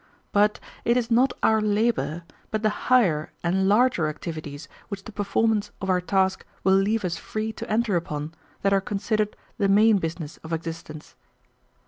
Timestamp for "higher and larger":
2.89-4.07